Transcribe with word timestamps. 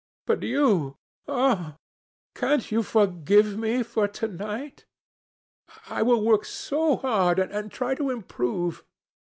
But 0.25 0.41
you, 0.41 0.97
oh! 1.27 1.75
can't 2.33 2.71
you 2.71 2.81
forgive 2.81 3.55
me 3.55 3.83
for 3.83 4.07
to 4.07 4.27
night? 4.27 4.87
I 5.91 6.01
will 6.01 6.25
work 6.25 6.43
so 6.43 6.95
hard 6.95 7.37
and 7.37 7.71
try 7.71 7.93
to 7.93 8.09
improve. 8.09 8.83